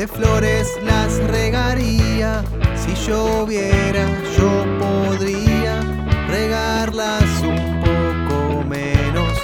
[0.00, 2.42] de flores las regaría.
[2.74, 5.78] Si lloviera, yo podría
[6.26, 9.34] regarlas un poco menos.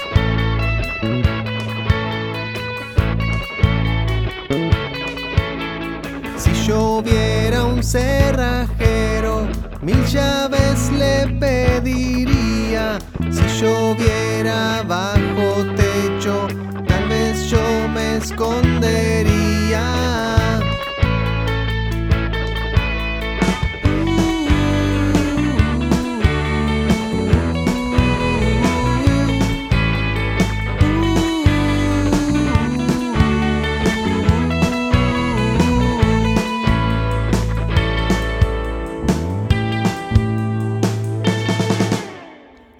[6.39, 9.47] Si lloviera un cerrajero,
[9.83, 12.99] mil llaves le pediría.
[13.31, 15.16] Si lloviera bajo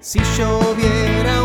[0.07, 1.36] si lloviera.